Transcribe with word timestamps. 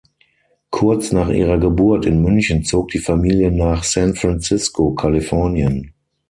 Kurz 0.71 1.11
nach 1.11 1.29
ihrer 1.29 1.59
Geburt 1.59 2.07
in 2.07 2.23
München 2.23 2.63
zog 2.63 2.87
die 2.89 2.97
Familie 2.97 3.51
nach 3.51 3.83
San 3.83 4.15
Francisco, 4.15 4.95
Kalifornien. 4.95 5.93